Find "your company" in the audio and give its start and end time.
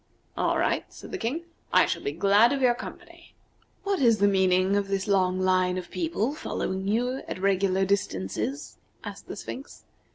2.63-3.35